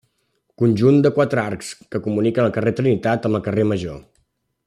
Conjunt 0.61 0.95
de 1.05 1.11
quatre 1.17 1.41
arcs 1.51 1.69
que 1.95 2.01
comuniquen 2.07 2.47
el 2.49 2.55
carrer 2.57 2.75
Trinitat 2.81 3.31
amb 3.31 3.41
el 3.41 3.45
carrer 3.51 3.67
Major. 3.75 4.01